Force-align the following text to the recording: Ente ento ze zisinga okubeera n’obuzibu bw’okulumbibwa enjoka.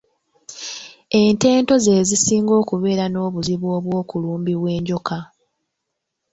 Ente 1.21 1.45
ento 1.57 1.75
ze 1.83 1.95
zisinga 2.09 2.53
okubeera 2.61 3.05
n’obuzibu 3.09 3.67
bw’okulumbibwa 3.85 4.69
enjoka. 4.77 5.17